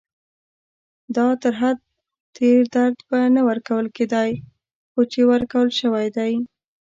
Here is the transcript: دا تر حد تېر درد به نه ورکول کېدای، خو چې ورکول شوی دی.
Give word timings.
دا 1.15 1.27
تر 1.41 1.53
حد 1.61 1.77
تېر 2.37 2.61
درد 2.75 2.97
به 3.09 3.19
نه 3.35 3.41
ورکول 3.47 3.85
کېدای، 3.97 4.31
خو 4.91 5.01
چې 5.11 5.19
ورکول 5.31 5.69
شوی 5.79 6.07
دی. 6.17 6.33